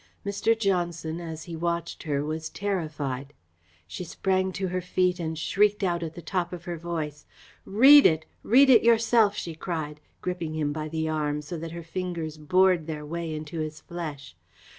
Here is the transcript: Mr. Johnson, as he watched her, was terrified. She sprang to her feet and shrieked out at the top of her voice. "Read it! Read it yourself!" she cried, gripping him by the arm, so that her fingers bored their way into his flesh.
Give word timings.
Mr. 0.25 0.57
Johnson, 0.57 1.19
as 1.21 1.43
he 1.43 1.55
watched 1.55 2.01
her, 2.01 2.25
was 2.25 2.49
terrified. 2.49 3.33
She 3.85 4.03
sprang 4.03 4.51
to 4.53 4.69
her 4.69 4.81
feet 4.81 5.19
and 5.19 5.37
shrieked 5.37 5.83
out 5.83 6.01
at 6.01 6.15
the 6.15 6.23
top 6.23 6.51
of 6.51 6.65
her 6.65 6.75
voice. 6.75 7.27
"Read 7.65 8.07
it! 8.07 8.25
Read 8.41 8.71
it 8.71 8.81
yourself!" 8.81 9.35
she 9.37 9.53
cried, 9.53 9.99
gripping 10.19 10.55
him 10.55 10.73
by 10.73 10.87
the 10.89 11.07
arm, 11.07 11.43
so 11.43 11.55
that 11.55 11.69
her 11.73 11.83
fingers 11.83 12.37
bored 12.39 12.87
their 12.87 13.05
way 13.05 13.31
into 13.31 13.59
his 13.59 13.79
flesh. 13.81 14.35